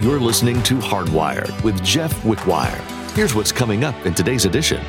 [0.00, 2.80] You're listening to Hardwired with Jeff Wickwire.
[3.16, 4.80] Here's what's coming up in today's edition.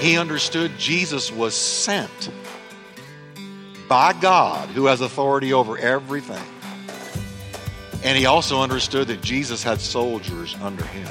[0.00, 2.32] He understood Jesus was sent
[3.88, 6.42] by God who has authority over everything.
[8.02, 11.08] And he also understood that Jesus had soldiers under him.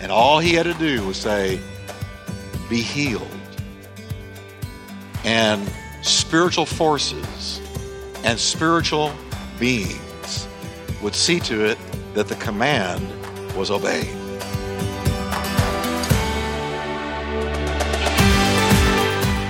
[0.00, 1.60] And all he had to do was say,
[2.68, 3.28] Be healed.
[5.22, 5.70] And
[6.02, 7.60] spiritual forces
[8.24, 9.12] and spiritual
[9.58, 10.48] beings
[11.02, 11.78] would see to it
[12.14, 13.06] that the command
[13.56, 14.08] was obeyed.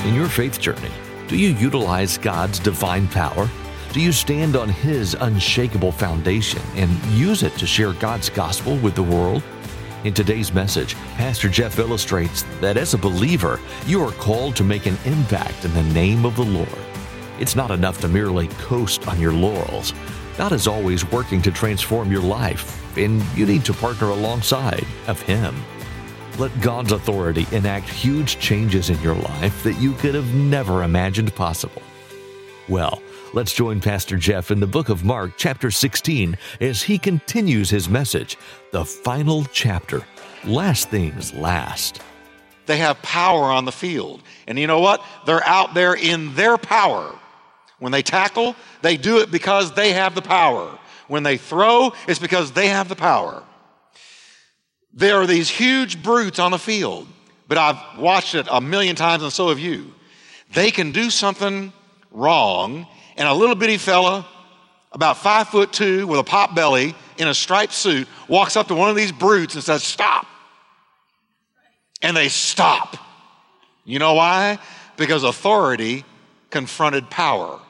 [0.06, 0.90] In your faith journey,
[1.28, 3.48] do you utilize God's divine power?
[3.92, 8.94] Do you stand on His unshakable foundation and use it to share God's gospel with
[8.94, 9.42] the world?
[10.04, 14.84] In today's message, Pastor Jeff illustrates that as a believer, you are called to make
[14.84, 16.68] an impact in the name of the Lord.
[17.38, 19.92] It's not enough to merely coast on your laurels.
[20.36, 25.20] God is always working to transform your life, and you need to partner alongside of
[25.22, 25.54] Him.
[26.38, 31.34] Let God's authority enact huge changes in your life that you could have never imagined
[31.34, 31.82] possible.
[32.68, 37.70] Well, let's join Pastor Jeff in the book of Mark, chapter 16, as he continues
[37.70, 38.36] his message,
[38.72, 40.04] the final chapter.
[40.44, 42.00] Last things last.
[42.66, 44.22] They have power on the field.
[44.46, 45.04] And you know what?
[45.26, 47.18] They're out there in their power.
[47.78, 50.78] When they tackle, they do it because they have the power.
[51.08, 53.42] When they throw, it's because they have the power.
[54.92, 57.08] There are these huge brutes on the field,
[57.48, 59.92] but I've watched it a million times and so have you.
[60.52, 61.72] They can do something
[62.12, 64.26] wrong, and a little bitty fella,
[64.92, 68.74] about five foot two, with a pop belly, in a striped suit, walks up to
[68.74, 70.26] one of these brutes and says, Stop.
[72.02, 72.96] And they stop.
[73.84, 74.58] You know why?
[74.96, 76.04] Because authority
[76.50, 77.60] confronted power.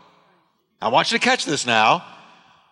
[0.85, 2.05] I want you to catch this now.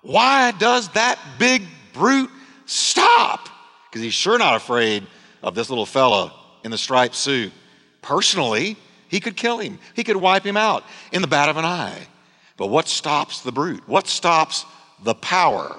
[0.02, 2.30] Why does that big brute
[2.66, 3.48] stop?
[3.92, 5.06] because he's sure not afraid
[5.42, 6.33] of this little fella
[6.64, 7.52] in the striped suit.
[8.00, 8.78] Personally,
[9.08, 12.08] he could kill him, he could wipe him out in the bat of an eye.
[12.56, 13.86] But what stops the brute?
[13.86, 14.64] What stops
[15.02, 15.77] the power?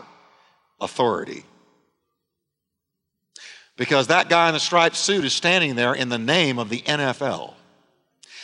[0.79, 1.43] Authority.
[3.77, 6.81] Because that guy in the striped suit is standing there in the name of the
[6.81, 7.53] NFL.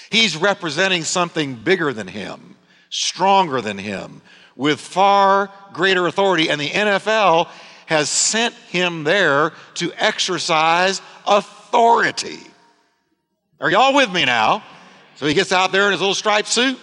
[0.09, 2.48] He's representing something bigger than him,
[2.89, 4.21] stronger than him,
[4.55, 6.49] with far greater authority.
[6.49, 7.49] And the NFL
[7.85, 12.39] has sent him there to exercise authority.
[13.59, 14.63] Are y'all with me now?
[15.15, 16.79] So he gets out there in his little striped suit,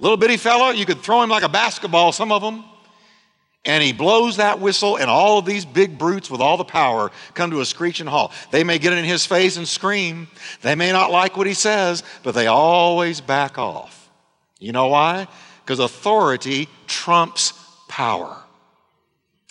[0.00, 0.70] little bitty fellow.
[0.70, 2.64] You could throw him like a basketball, some of them.
[3.64, 7.10] And he blows that whistle, and all of these big brutes with all the power
[7.34, 8.32] come to a screeching halt.
[8.50, 10.28] They may get in his face and scream.
[10.62, 13.97] They may not like what he says, but they always back off.
[14.58, 15.28] You know why?
[15.64, 17.52] Because authority trumps
[17.88, 18.36] power.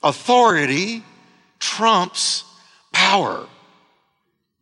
[0.04, 1.04] Authority
[1.60, 2.44] trumps
[2.92, 3.48] power.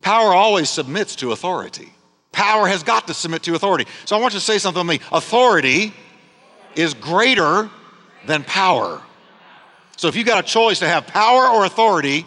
[0.02, 1.92] Power always submits to authority.
[2.32, 3.86] Power has got to submit to authority.
[4.04, 5.00] So I want you to say something to me.
[5.10, 5.92] Authority
[6.74, 7.70] is greater
[8.26, 9.02] than power.
[9.96, 12.26] So if you've got a choice to have power or authority,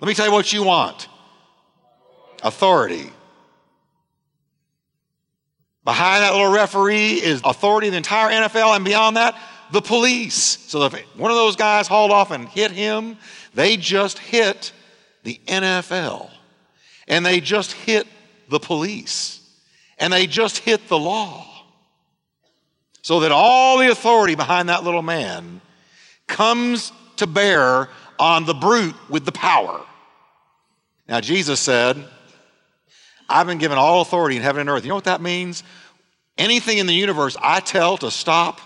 [0.00, 1.08] let me tell you what you want
[2.42, 3.10] authority.
[5.84, 9.36] Behind that little referee is authority, the entire NFL, and beyond that,
[9.70, 10.34] the police.
[10.34, 13.18] So if one of those guys hauled off and hit him,
[13.54, 14.72] they just hit
[15.24, 16.30] the NFL.
[17.06, 18.06] And they just hit
[18.48, 19.40] the police.
[19.98, 21.46] And they just hit the law.
[23.02, 25.60] So that all the authority behind that little man
[26.26, 29.84] comes to bear on the brute with the power.
[31.06, 32.02] Now, Jesus said,
[33.28, 34.84] I've been given all authority in heaven and earth.
[34.84, 35.62] You know what that means?
[36.36, 38.60] Anything in the universe I tell to stop,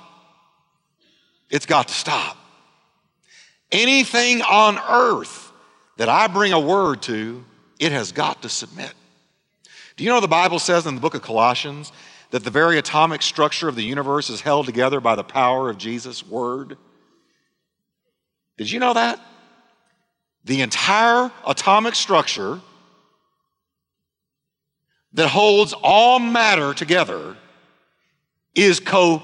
[1.50, 2.36] it's got to stop.
[3.70, 5.52] Anything on earth
[5.98, 7.44] that I bring a word to,
[7.78, 8.92] it has got to submit.
[9.96, 11.92] Do you know the Bible says in the book of Colossians
[12.30, 15.76] that the very atomic structure of the universe is held together by the power of
[15.76, 16.78] Jesus' word?
[18.56, 19.20] Did you know that?
[20.44, 22.60] The entire atomic structure
[25.14, 27.36] that holds all matter together
[28.54, 29.22] is co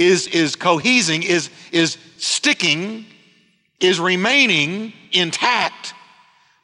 [0.00, 3.04] is, is cohesing, is, is sticking,
[3.80, 5.92] is remaining intact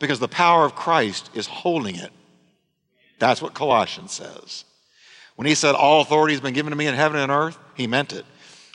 [0.01, 2.11] because the power of Christ is holding it.
[3.19, 4.65] That's what Colossians says.
[5.37, 7.87] When he said, All authority has been given to me in heaven and earth, he
[7.87, 8.25] meant it.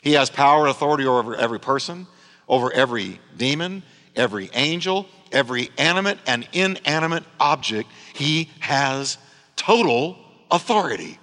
[0.03, 2.05] He has power and authority over every person,
[2.47, 3.81] over every demon,
[4.15, 7.89] every angel, every animate and inanimate object.
[8.13, 9.17] He has
[9.61, 10.17] total
[10.49, 11.19] authority.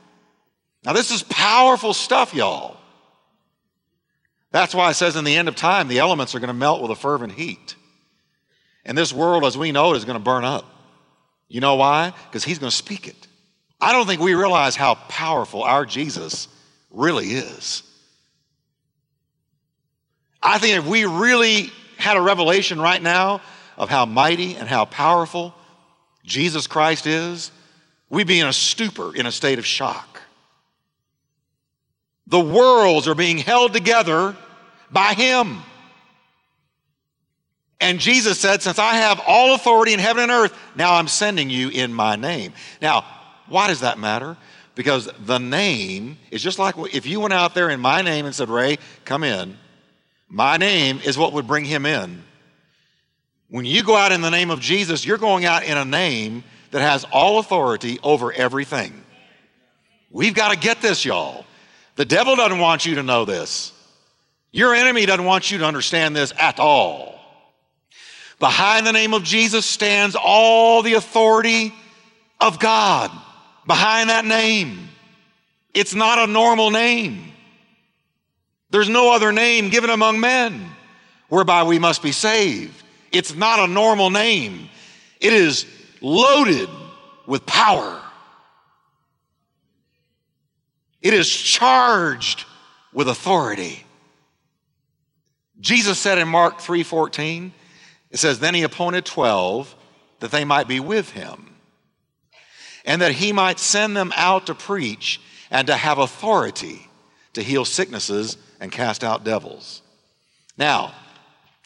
[0.85, 2.77] Now, this is powerful stuff, y'all.
[4.53, 6.81] That's why it says in the end of time, the elements are going to melt
[6.81, 7.75] with a fervent heat.
[8.85, 10.65] And this world, as we know it, is going to burn up.
[11.49, 12.13] You know why?
[12.29, 13.27] Because he's going to speak it.
[13.81, 16.47] I don't think we realize how powerful our Jesus
[16.91, 17.83] really is.
[20.41, 23.41] I think if we really had a revelation right now
[23.77, 25.55] of how mighty and how powerful
[26.25, 27.51] Jesus Christ is,
[28.11, 30.21] we'd be in a stupor, in a state of shock.
[32.27, 34.37] The worlds are being held together
[34.91, 35.63] by Him.
[37.81, 41.49] And Jesus said, Since I have all authority in heaven and earth, now I'm sending
[41.49, 42.53] you in my name.
[42.83, 43.05] Now,
[43.49, 44.37] why does that matter?
[44.75, 48.35] Because the name is just like if you went out there in my name and
[48.35, 49.57] said, Ray, come in,
[50.29, 52.23] my name is what would bring him in.
[53.49, 56.45] When you go out in the name of Jesus, you're going out in a name
[56.71, 59.05] that has all authority over everything.
[60.11, 61.45] We've got to get this, y'all.
[61.97, 63.73] The devil doesn't want you to know this.
[64.53, 67.19] Your enemy doesn't want you to understand this at all.
[68.39, 71.75] Behind the name of Jesus stands all the authority
[72.41, 73.11] of God.
[73.67, 74.89] Behind that name.
[75.75, 77.33] It's not a normal name.
[78.71, 80.71] There's no other name given among men
[81.29, 82.83] whereby we must be saved.
[83.13, 84.69] It's not a normal name.
[85.21, 85.67] It is
[86.01, 86.69] loaded
[87.27, 88.01] with power.
[91.01, 92.45] It is charged
[92.93, 93.85] with authority.
[95.61, 97.53] Jesus said in Mark 3:14,
[98.11, 99.75] it says, Then he appointed 12
[100.21, 101.55] that they might be with him,
[102.85, 106.89] and that he might send them out to preach and to have authority
[107.35, 109.83] to heal sicknesses and cast out devils.
[110.57, 110.95] Now,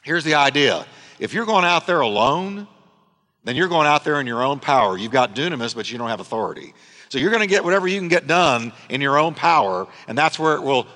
[0.02, 0.86] here's the idea
[1.18, 2.66] if you're going out there alone,
[3.44, 4.96] then you're going out there in your own power.
[4.96, 6.74] You've got dunamis, but you don't have authority.
[7.08, 10.16] So you're going to get whatever you can get done in your own power, and
[10.16, 10.86] that's where it will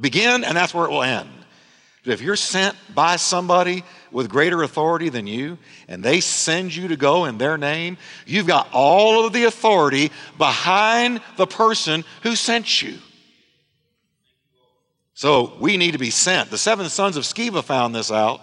[0.00, 1.30] begin and that's where it will end.
[2.04, 5.56] But if you're sent by somebody with greater authority than you,
[5.86, 7.96] and they send you to go in their name,
[8.26, 12.98] you've got all of the authority behind the person who sent you.
[15.14, 16.50] So we need to be sent.
[16.50, 18.40] The seven sons of Sceva found this out.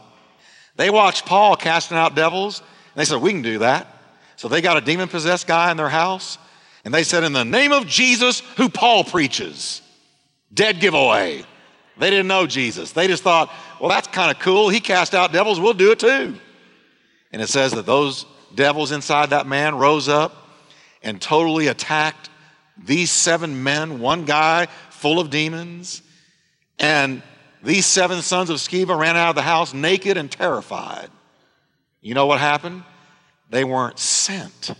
[0.77, 2.61] They watched Paul casting out devils,
[2.99, 3.87] they said, We can do that.
[4.35, 6.37] So they got a demon possessed guy in their house,
[6.83, 9.81] and they said, In the name of Jesus, who Paul preaches,
[10.53, 11.43] dead giveaway.
[11.99, 12.93] They didn't know Jesus.
[12.93, 14.69] They just thought, well, that's kind of cool.
[14.69, 15.59] He cast out devils.
[15.59, 16.35] We'll do it too.
[17.31, 18.25] And it says that those
[18.55, 20.33] devils inside that man rose up
[21.03, 22.29] and totally attacked
[22.77, 26.01] these seven men, one guy full of demons.
[26.79, 27.21] And
[27.61, 31.09] these seven sons of Sceva ran out of the house naked and terrified.
[32.01, 32.83] You know what happened?
[33.49, 34.71] They weren't sent.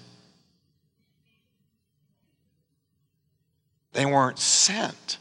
[3.94, 5.18] They weren't sent.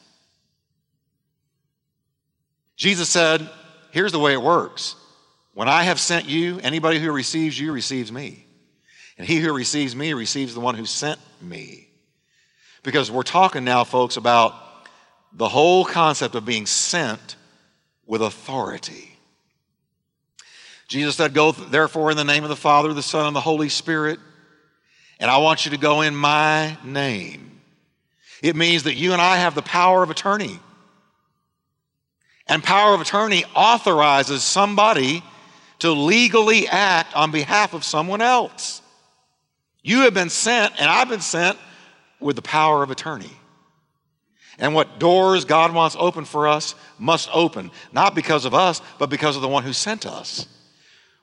[2.76, 3.48] Jesus said,
[3.90, 4.94] Here's the way it works.
[5.54, 8.44] When I have sent you, anybody who receives you receives me.
[9.16, 11.88] And he who receives me receives the one who sent me.
[12.84, 14.54] Because we're talking now, folks, about
[15.32, 17.36] the whole concept of being sent
[18.06, 19.17] with authority.
[20.88, 23.68] Jesus said, Go therefore in the name of the Father, the Son, and the Holy
[23.68, 24.18] Spirit,
[25.20, 27.60] and I want you to go in my name.
[28.42, 30.58] It means that you and I have the power of attorney.
[32.46, 35.22] And power of attorney authorizes somebody
[35.80, 38.80] to legally act on behalf of someone else.
[39.82, 41.58] You have been sent, and I've been sent
[42.20, 43.30] with the power of attorney.
[44.58, 49.10] And what doors God wants open for us must open, not because of us, but
[49.10, 50.46] because of the one who sent us.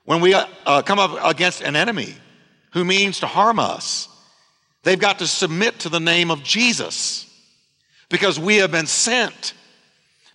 [0.06, 2.14] When we uh, come up against an enemy
[2.72, 4.08] who means to harm us,
[4.84, 7.28] they've got to submit to the name of Jesus
[8.08, 9.52] because we have been sent.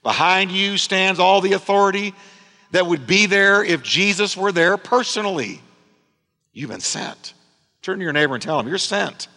[0.04, 2.14] Behind you stands all the authority
[2.72, 5.62] that would be there if Jesus were there personally.
[6.52, 7.34] You've been sent.
[7.82, 9.30] Turn to your neighbor and tell him, You're sent.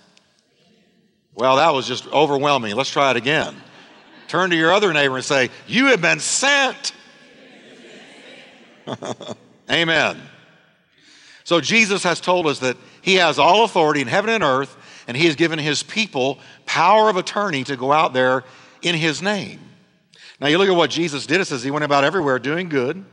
[1.35, 2.75] Well, that was just overwhelming.
[2.75, 3.55] Let's try it again.
[4.27, 6.93] Turn to your other neighbor and say, You have been sent.
[9.71, 10.21] Amen.
[11.45, 15.17] So Jesus has told us that he has all authority in heaven and earth, and
[15.17, 18.45] he has given his people power of attorney to go out there
[18.83, 19.61] in his name.
[20.41, 21.41] Now, you look at what Jesus did.
[21.41, 23.05] It says he went about everywhere doing good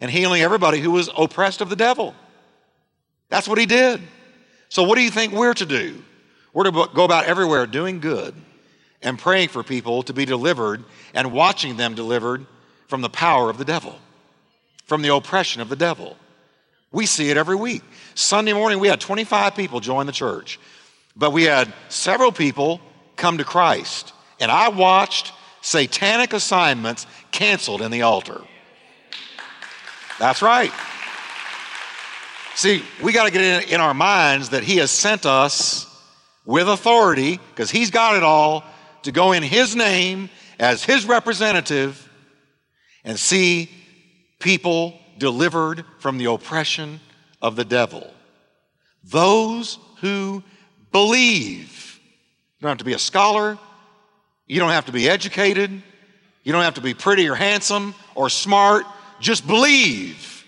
[0.00, 2.14] and healing everybody who was oppressed of the devil.
[3.28, 4.00] That's what he did.
[4.68, 6.02] So, what do you think we're to do?
[6.52, 8.34] We're to go about everywhere doing good
[9.02, 10.84] and praying for people to be delivered
[11.14, 12.46] and watching them delivered
[12.88, 13.94] from the power of the devil,
[14.86, 16.16] from the oppression of the devil.
[16.92, 17.82] We see it every week.
[18.14, 20.58] Sunday morning, we had 25 people join the church,
[21.14, 22.80] but we had several people
[23.16, 24.12] come to Christ.
[24.40, 28.40] And I watched satanic assignments canceled in the altar.
[30.18, 30.72] That's right.
[32.54, 35.84] See, we got to get in, our minds that He has sent us
[36.46, 38.64] with authority, because He's got it all,
[39.02, 42.10] to go in His name as His representative
[43.04, 43.68] and see
[44.38, 47.00] people delivered from the oppression
[47.40, 48.10] of the devil.
[49.04, 50.42] Those who
[50.92, 52.00] believe.
[52.58, 53.58] You don't have to be a scholar,
[54.46, 55.70] you don't have to be educated,
[56.42, 58.84] you don't have to be pretty or handsome or smart,
[59.20, 60.44] just believe.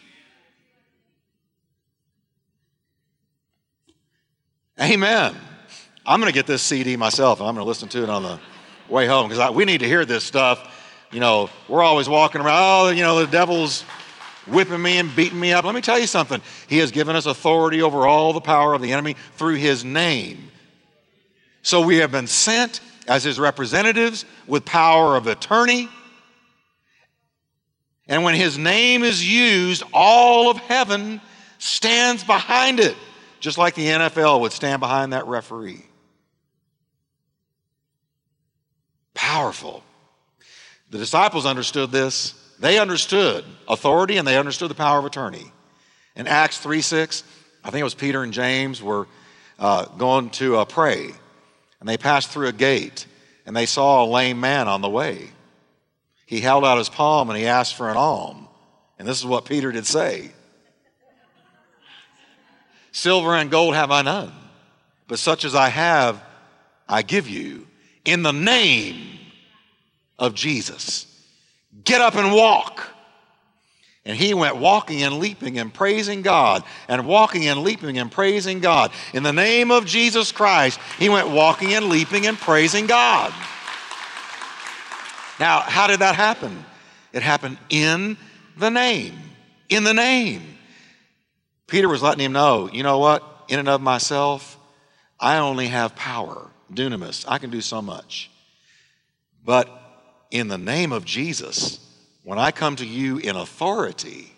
[4.80, 5.34] Amen.
[6.06, 8.22] I'm going to get this CD myself and I'm going to listen to it on
[8.22, 8.38] the
[8.88, 10.77] way home because we need to hear this stuff.
[11.10, 13.82] You know, we're always walking around, oh, you know, the devil's
[14.46, 15.64] whipping me and beating me up.
[15.64, 16.40] Let me tell you something.
[16.68, 20.50] He has given us authority over all the power of the enemy through his name.
[21.62, 25.88] So we have been sent as his representatives with power of attorney.
[28.06, 31.20] And when his name is used, all of heaven
[31.58, 32.96] stands behind it,
[33.40, 35.84] just like the NFL would stand behind that referee.
[39.14, 39.82] Powerful.
[40.90, 42.34] The disciples understood this.
[42.58, 45.52] They understood authority and they understood the power of attorney.
[46.16, 47.22] In Acts 3 6,
[47.62, 49.06] I think it was Peter and James were
[49.58, 51.10] uh, going to uh, pray,
[51.80, 53.06] and they passed through a gate,
[53.46, 55.30] and they saw a lame man on the way.
[56.26, 58.48] He held out his palm and he asked for an alms.
[58.98, 60.32] And this is what Peter did say
[62.92, 64.32] Silver and gold have I none,
[65.06, 66.20] but such as I have,
[66.88, 67.66] I give you
[68.04, 69.17] in the name
[70.18, 71.06] of Jesus.
[71.84, 72.82] Get up and walk.
[74.04, 78.60] And he went walking and leaping and praising God, and walking and leaping and praising
[78.60, 78.90] God.
[79.12, 83.34] In the name of Jesus Christ, he went walking and leaping and praising God.
[85.38, 86.64] Now, how did that happen?
[87.12, 88.16] It happened in
[88.56, 89.14] the name.
[89.68, 90.56] In the name.
[91.66, 93.22] Peter was letting him know, you know what?
[93.48, 94.58] In and of myself,
[95.20, 97.26] I only have power, dunamis.
[97.28, 98.30] I can do so much.
[99.44, 99.68] But
[100.30, 101.80] in the name of Jesus,
[102.22, 104.32] when I come to you in authority,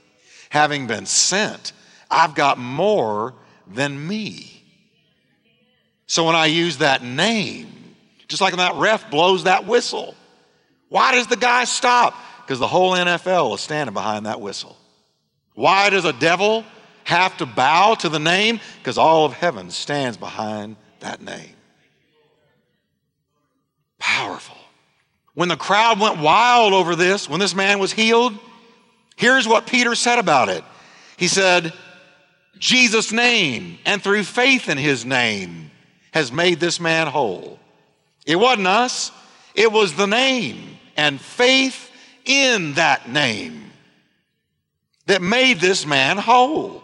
[0.50, 1.72] having been sent,
[2.10, 3.34] I've got more
[3.66, 4.64] than me.
[6.06, 7.72] So when I use that name,
[8.28, 10.14] just like when that ref blows that whistle,
[10.88, 12.14] why does the guy stop?
[12.42, 14.76] Because the whole NFL is standing behind that whistle.
[15.54, 16.64] Why does a devil
[17.04, 18.60] have to bow to the name?
[18.78, 21.54] Because all of heaven stands behind that name.
[23.98, 24.56] Powerful.
[25.34, 28.38] When the crowd went wild over this, when this man was healed,
[29.16, 30.64] here's what Peter said about it.
[31.16, 31.72] He said,
[32.58, 35.70] Jesus' name and through faith in his name
[36.12, 37.58] has made this man whole.
[38.26, 39.12] It wasn't us,
[39.54, 41.90] it was the name and faith
[42.24, 43.70] in that name
[45.06, 46.82] that made this man whole.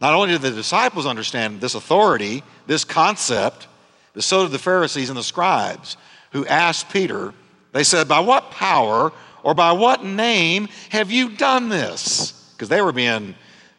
[0.00, 3.68] Not only did the disciples understand this authority, this concept,
[4.12, 5.96] but so did the Pharisees and the scribes
[6.36, 7.32] who asked Peter,
[7.72, 9.10] they said, By what power
[9.42, 12.32] or by what name have you done this?
[12.52, 13.34] Because they were being,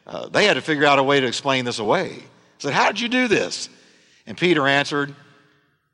[0.08, 2.24] uh, they had to figure out a way to explain this away.
[2.58, 3.70] said, How did you do this?
[4.26, 5.14] And Peter answered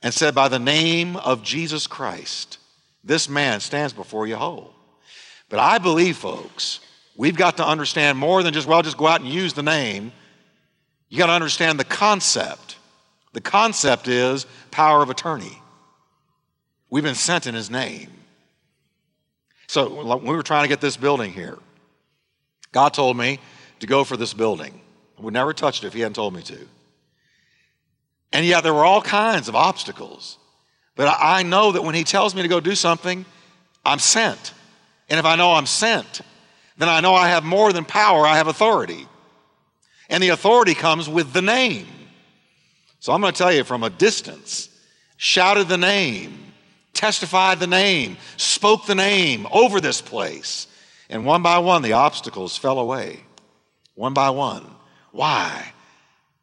[0.01, 2.59] and said, By the name of Jesus Christ,
[3.03, 4.73] this man stands before you whole.
[5.49, 6.79] But I believe, folks,
[7.17, 10.13] we've got to understand more than just, well, just go out and use the name.
[11.09, 12.77] You got to understand the concept.
[13.33, 15.59] The concept is power of attorney.
[16.93, 18.11] We've been sent in his name.
[19.65, 21.57] So we were trying to get this building here.
[22.71, 23.39] God told me
[23.79, 24.79] to go for this building.
[25.17, 26.67] I would never touched it if he hadn't told me to.
[28.31, 30.37] And yet there were all kinds of obstacles.
[30.95, 33.25] But I know that when he tells me to go do something,
[33.83, 34.53] I'm sent.
[35.09, 36.21] And if I know I'm sent,
[36.77, 39.07] then I know I have more than power, I have authority.
[40.11, 41.87] And the authority comes with the name.
[42.99, 44.69] So I'm going to tell you from a distance,
[45.17, 46.42] shouted the name,
[46.93, 50.67] testified the name, spoke the name over this place.
[51.09, 53.19] And one by one, the obstacles fell away.
[53.95, 54.65] One by one.
[55.11, 55.73] Why?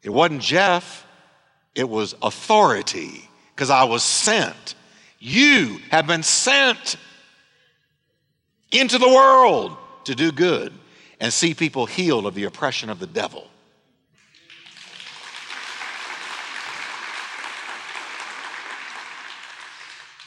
[0.03, 1.05] It wasn't Jeff,
[1.75, 4.75] it was authority, because I was sent.
[5.19, 6.95] You have been sent
[8.71, 10.73] into the world to do good
[11.19, 13.47] and see people healed of the oppression of the devil.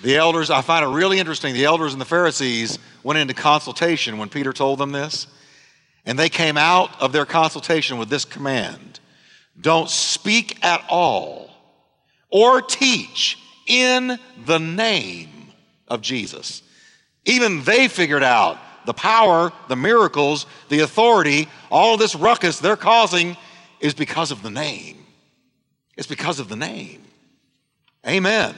[0.02, 1.54] The elders, I find it really interesting.
[1.54, 5.26] The elders and the Pharisees went into consultation when Peter told them this.
[6.06, 9.00] And they came out of their consultation with this command
[9.60, 11.50] Don't speak at all
[12.28, 15.30] or teach in the name
[15.88, 16.62] of Jesus.
[17.24, 23.36] Even they figured out the power, the miracles, the authority, all this ruckus they're causing
[23.80, 25.06] is because of the name.
[25.96, 27.02] It's because of the name.
[28.06, 28.54] Amen.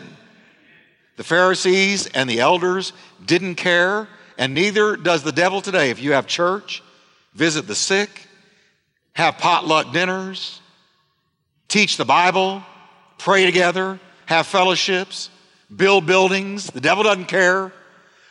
[1.17, 2.93] The Pharisees and the elders
[3.25, 4.09] didn't care,
[4.39, 5.91] and neither does the devil today.
[5.91, 6.83] If you have church,
[7.35, 8.29] visit the sick,
[9.15, 10.61] have potluck dinners,
[11.69, 12.63] teach the Bible,
[13.19, 15.31] pray together, have fellowships,
[15.75, 17.73] build buildings, the devil doesn't care.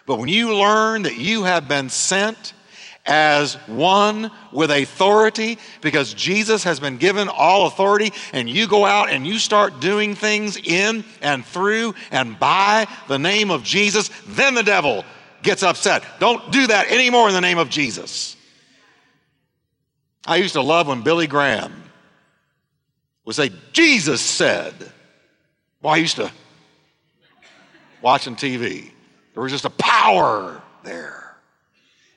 [0.06, 2.54] But when you learn that you have been sent
[3.06, 9.10] as one with authority because Jesus has been given all authority, and you go out
[9.10, 14.56] and you start doing things in and through and by the name of Jesus, then
[14.56, 15.04] the devil
[15.44, 16.04] gets upset.
[16.20, 18.36] Don't do that anymore in the name of Jesus.
[20.26, 21.72] I used to love when Billy Graham
[23.26, 24.74] would say, Jesus said.
[25.82, 26.32] Well, I used to
[28.02, 28.92] watching TV.
[29.34, 31.25] There was just a power there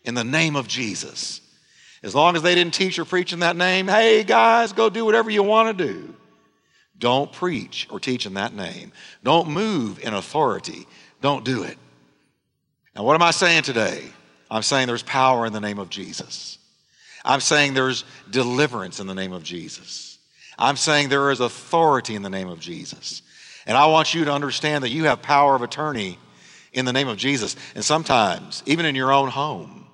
[0.08, 1.42] in the name of Jesus.
[2.02, 5.04] As long as they didn't teach or preach in that name, hey guys, go do
[5.04, 6.14] whatever you want to do.
[6.96, 8.92] Don't preach or teach in that name.
[9.22, 10.86] Don't move in authority.
[11.20, 11.76] Don't do it.
[12.96, 14.02] Now, what am I saying today?
[14.50, 16.56] I'm saying there's power in the name of Jesus.
[17.22, 20.18] I'm saying there's deliverance in the name of Jesus.
[20.58, 23.20] I'm saying there is authority in the name of Jesus.
[23.66, 26.18] And I want you to understand that you have power of attorney
[26.72, 27.56] in the name of Jesus.
[27.74, 29.84] And sometimes, even in your own home,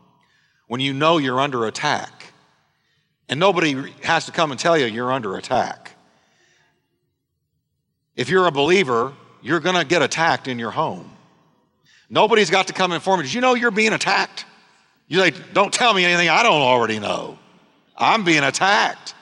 [0.66, 2.32] when you know you're under attack.
[3.28, 5.92] And nobody has to come and tell you you're under attack.
[8.16, 11.10] If you're a believer, you're going to get attacked in your home.
[12.10, 13.24] Nobody's got to come and inform you.
[13.24, 14.44] Did you know you're being attacked?
[15.08, 17.38] You like, don't tell me anything I don't already know.
[17.96, 19.14] I'm being attacked.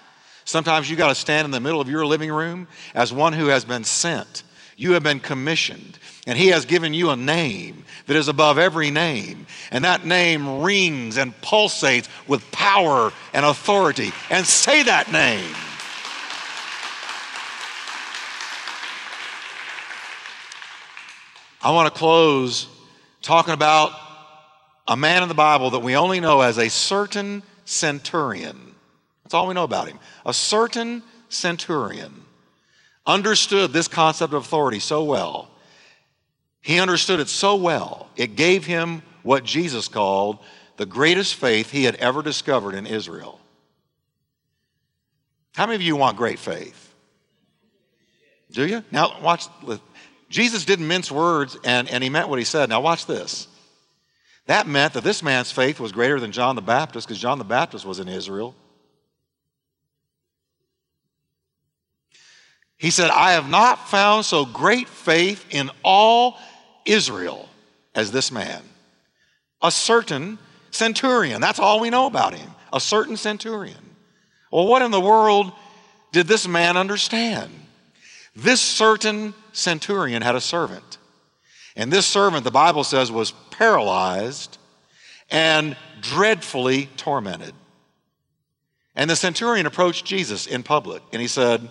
[0.44, 3.46] Sometimes you got to stand in the middle of your living room as one who
[3.46, 4.42] has been sent.
[4.76, 5.98] You have been commissioned.
[6.26, 9.46] And he has given you a name that is above every name.
[9.70, 14.12] And that name rings and pulsates with power and authority.
[14.30, 15.54] And say that name.
[21.64, 22.66] I want to close
[23.20, 23.92] talking about
[24.88, 28.74] a man in the Bible that we only know as a certain centurion.
[29.22, 29.98] That's all we know about him.
[30.26, 32.24] A certain centurion
[33.06, 35.52] understood this concept of authority so well
[36.62, 40.38] he understood it so well, it gave him what Jesus called
[40.76, 43.40] the greatest faith he had ever discovered in Israel.
[45.54, 46.94] How many of you want great faith?
[48.52, 48.84] Do you?
[48.90, 49.46] Now, watch.
[50.28, 52.68] Jesus didn't mince words and, and he meant what he said.
[52.68, 53.48] Now, watch this.
[54.46, 57.44] That meant that this man's faith was greater than John the Baptist because John the
[57.44, 58.54] Baptist was in Israel.
[62.82, 66.36] He said, I have not found so great faith in all
[66.84, 67.48] Israel
[67.94, 68.60] as this man.
[69.62, 70.36] A certain
[70.72, 71.40] centurion.
[71.40, 72.50] That's all we know about him.
[72.72, 73.78] A certain centurion.
[74.50, 75.52] Well, what in the world
[76.10, 77.52] did this man understand?
[78.34, 80.98] This certain centurion had a servant.
[81.76, 84.58] And this servant, the Bible says, was paralyzed
[85.30, 87.54] and dreadfully tormented.
[88.96, 91.68] And the centurion approached Jesus in public and he said,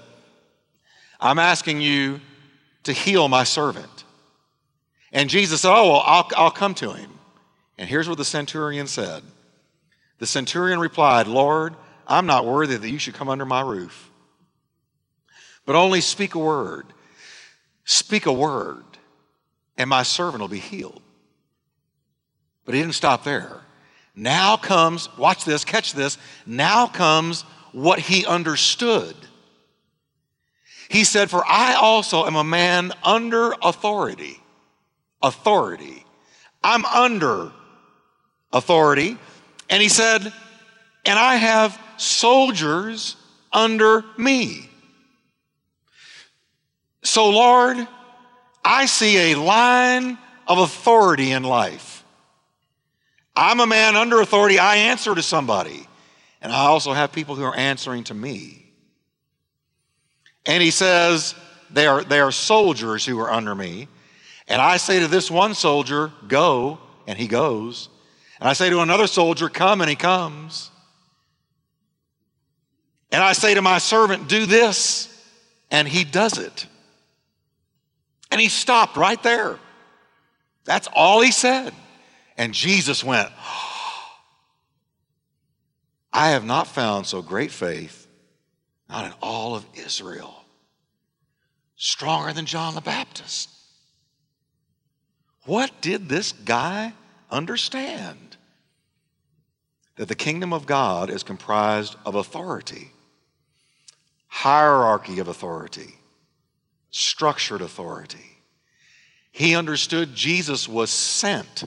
[1.21, 2.19] I'm asking you
[2.83, 4.03] to heal my servant.
[5.13, 7.11] And Jesus said, Oh, well, I'll, I'll come to him.
[7.77, 9.23] And here's what the centurion said
[10.19, 11.75] The centurion replied, Lord,
[12.07, 14.09] I'm not worthy that you should come under my roof,
[15.65, 16.87] but only speak a word.
[17.83, 18.83] Speak a word,
[19.77, 21.01] and my servant will be healed.
[22.63, 23.61] But he didn't stop there.
[24.15, 29.15] Now comes, watch this, catch this, now comes what he understood.
[30.91, 34.41] He said, For I also am a man under authority
[35.21, 36.03] authority.
[36.63, 37.51] I'm under
[38.51, 39.17] authority.
[39.69, 40.33] And he said,
[41.05, 43.15] and I have soldiers
[43.53, 44.69] under me.
[47.03, 47.87] So, Lord,
[48.63, 52.03] I see a line of authority in life.
[53.35, 54.59] I'm a man under authority.
[54.59, 55.87] I answer to somebody.
[56.41, 58.60] And I also have people who are answering to me.
[60.45, 61.35] And he says,
[61.69, 63.87] they are, they are soldiers who are under me.
[64.47, 67.89] And I say to this one soldier, Go, and he goes.
[68.39, 70.71] And I say to another soldier, Come, and he comes.
[73.11, 75.07] And I say to my servant, Do this,
[75.69, 76.65] and he does it.
[78.31, 79.59] And he stopped right there.
[80.65, 81.73] That's all he said.
[82.37, 83.29] And Jesus went,
[86.13, 88.00] I have not found so great faith,
[88.91, 90.43] not in all of Israel,
[91.77, 93.49] stronger than John the Baptist.
[95.45, 96.93] What did this guy
[97.31, 98.37] understand
[99.95, 102.91] that the kingdom of God is comprised of authority,
[104.27, 105.95] hierarchy of authority,
[106.89, 108.39] structured authority.
[109.31, 111.63] He understood Jesus was sent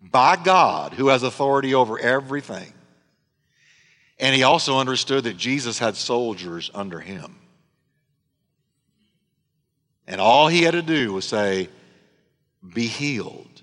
[0.00, 2.72] by God who has authority over everything.
[4.22, 7.34] And he also understood that Jesus had soldiers under him.
[10.06, 11.68] And all he had to do was say,
[12.72, 13.62] Be healed.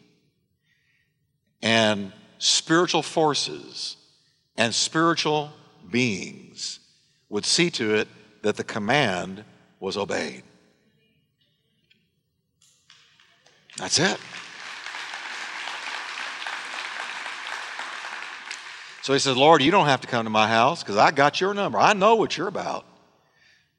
[1.61, 3.95] And spiritual forces
[4.57, 5.51] and spiritual
[5.89, 6.81] beings
[7.29, 8.09] would see to it
[8.41, 9.45] that the command
[9.79, 10.43] was obeyed.
[13.77, 14.19] That's it.
[19.01, 21.39] So he says, Lord, you don't have to come to my house because I got
[21.39, 21.77] your number.
[21.77, 22.85] I know what you're about.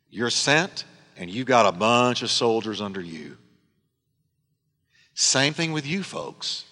[0.09, 0.85] You're sent
[1.17, 3.37] and you've got a bunch of soldiers under you.
[5.15, 6.65] Same thing with you folks.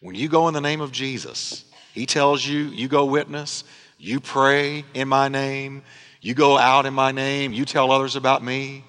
[0.00, 3.64] When you go in the name of Jesus, he tells you, you go witness,
[3.98, 5.82] you pray in my name,
[6.20, 8.84] you go out in my name, you tell others about me.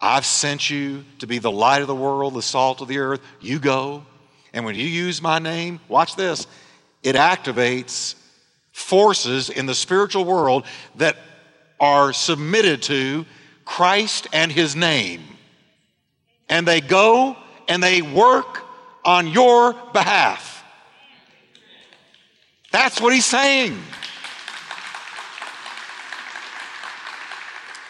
[0.00, 3.20] I've sent you to be the light of the world, the salt of the earth.
[3.40, 4.04] You go.
[4.52, 6.46] And when you use my name, watch this,
[7.02, 8.14] it activates
[8.72, 10.64] forces in the spiritual world
[10.96, 11.16] that
[11.80, 13.26] are submitted to
[13.64, 15.22] Christ and his name.
[16.48, 17.36] And they go
[17.68, 18.64] and they work
[19.04, 20.64] on your behalf.
[22.70, 23.78] That's what he's saying.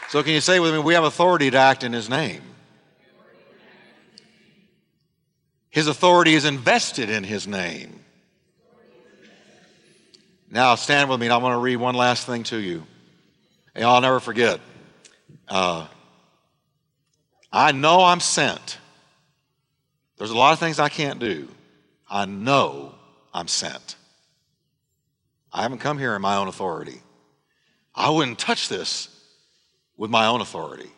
[0.09, 2.41] So, can you say with me, we have authority to act in his name?
[5.71, 8.01] His authority is invested in his name.
[10.51, 12.87] Now, stand with me, and I want to read one last thing to you.
[13.75, 14.61] And I'll never forget.
[15.47, 15.87] Uh,
[17.53, 18.79] I know I'm sent.
[20.17, 21.49] There's a lot of things I can't do.
[22.09, 22.95] I know
[23.35, 23.97] I'm sent.
[25.53, 27.01] I haven't come here in my own authority.
[27.95, 29.09] I wouldn't touch this
[29.97, 30.91] with my own authority.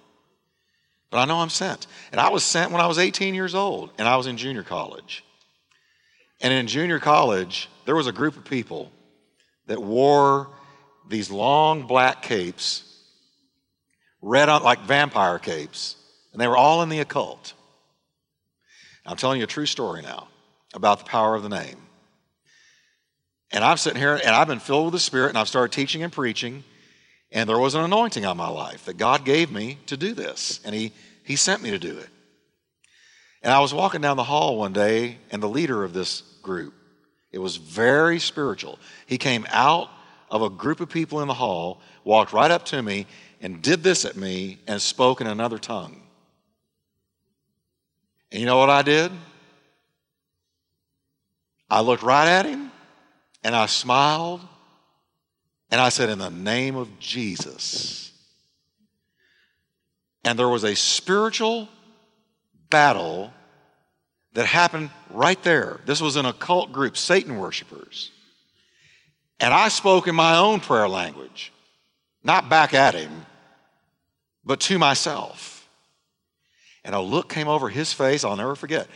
[1.10, 1.88] But I know I'm sent.
[2.12, 4.62] And I was sent when I was 18 years old, and I was in junior
[4.62, 5.24] college.
[6.40, 8.92] And in junior college, there was a group of people
[9.66, 10.48] that wore
[11.08, 12.84] these long black capes
[14.22, 15.96] red on, like vampire capes,
[16.32, 17.54] and they were all in the occult.
[19.06, 20.28] I'm telling you a true story now
[20.74, 21.76] about the power of the name.
[23.50, 26.02] And I'm sitting here, and I've been filled with the Spirit, and I've started teaching
[26.02, 26.62] and preaching,
[27.32, 30.60] and there was an anointing on my life that God gave me to do this,
[30.64, 30.92] and He,
[31.24, 32.08] he sent me to do it.
[33.42, 36.74] And I was walking down the hall one day, and the leader of this group,
[37.32, 38.78] it was very spiritual.
[39.06, 39.88] He came out
[40.30, 43.06] of a group of people in the hall, walked right up to me,
[43.40, 46.02] and did this at me and spoke in another tongue.
[48.30, 49.10] And you know what I did?
[51.68, 52.70] I looked right at him
[53.44, 54.40] and I smiled
[55.70, 58.12] and I said, In the name of Jesus.
[60.24, 61.68] And there was a spiritual
[62.68, 63.32] battle
[64.34, 65.80] that happened right there.
[65.86, 68.10] This was an occult group, Satan worshipers.
[69.40, 71.52] And I spoke in my own prayer language,
[72.22, 73.26] not back at him,
[74.44, 75.68] but to myself.
[76.84, 78.86] And a look came over his face I'll never forget.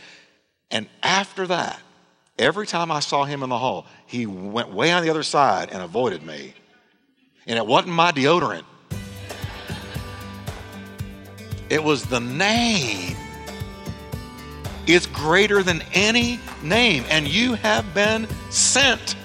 [0.70, 1.81] And after that,
[2.38, 5.70] every time I saw him in the hall, he went way on the other side
[5.70, 6.55] and avoided me.
[7.47, 8.64] And it wasn't my deodorant,
[11.68, 13.16] it was the name.
[14.87, 19.16] It's greater than any name, and you have been sent.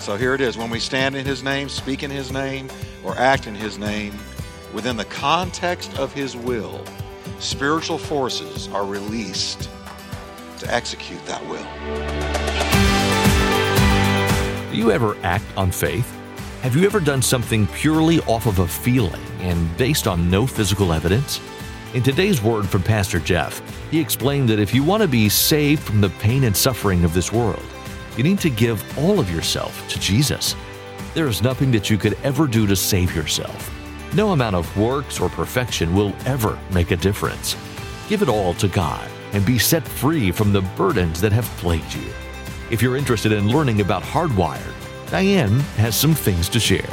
[0.00, 0.58] So here it is.
[0.58, 2.68] When we stand in His name, speak in His name,
[3.04, 4.14] or act in His name
[4.72, 6.84] within the context of His will,
[7.38, 9.70] spiritual forces are released
[10.58, 11.62] to execute that will.
[14.72, 16.10] Do you ever act on faith?
[16.62, 20.92] Have you ever done something purely off of a feeling and based on no physical
[20.92, 21.40] evidence?
[21.94, 25.82] In today's word from Pastor Jeff, he explained that if you want to be saved
[25.82, 27.62] from the pain and suffering of this world,
[28.16, 30.56] you need to give all of yourself to Jesus.
[31.12, 33.70] There is nothing that you could ever do to save yourself.
[34.14, 37.58] No amount of works or perfection will ever make a difference.
[38.08, 41.92] Give it all to God and be set free from the burdens that have plagued
[41.92, 42.10] you.
[42.70, 46.88] If you're interested in learning about Hardwired, Diane has some things to share.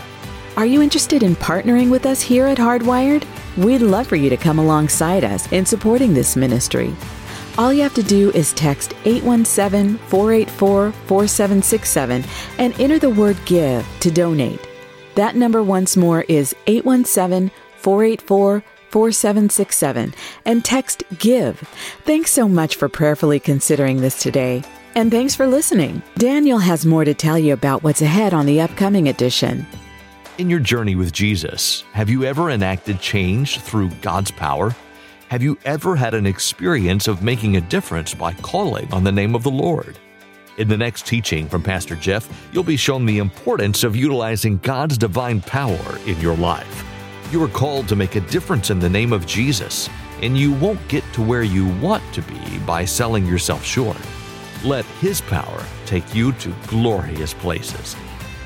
[0.57, 3.25] Are you interested in partnering with us here at Hardwired?
[3.57, 6.95] We'd love for you to come alongside us in supporting this ministry.
[7.57, 12.23] All you have to do is text 817 484 4767
[12.57, 14.65] and enter the word GIVE to donate.
[15.15, 20.13] That number once more is 817 484 4767
[20.45, 21.59] and text GIVE.
[22.05, 24.63] Thanks so much for prayerfully considering this today.
[24.95, 26.01] And thanks for listening.
[26.15, 29.67] Daniel has more to tell you about what's ahead on the upcoming edition.
[30.39, 34.73] In your journey with Jesus, have you ever enacted change through God's power?
[35.27, 39.35] Have you ever had an experience of making a difference by calling on the name
[39.35, 39.99] of the Lord?
[40.57, 44.97] In the next teaching from Pastor Jeff, you'll be shown the importance of utilizing God's
[44.97, 46.85] divine power in your life.
[47.33, 49.89] You are called to make a difference in the name of Jesus,
[50.21, 53.99] and you won't get to where you want to be by selling yourself short.
[54.63, 57.97] Let His power take you to glorious places.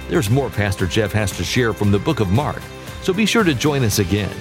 [0.10, 2.62] There's more Pastor Jeff has to share from the book of Mark,
[3.02, 4.36] so be sure to join us again.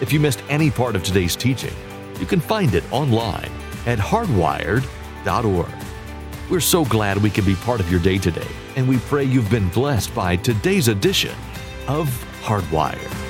[0.00, 1.74] If you missed any part of today's teaching,
[2.18, 3.50] you can find it online
[3.86, 5.72] at hardwired.org.
[6.50, 9.50] We're so glad we can be part of your day today, and we pray you've
[9.50, 11.34] been blessed by today's edition
[11.88, 12.08] of
[12.42, 13.23] Hardwired.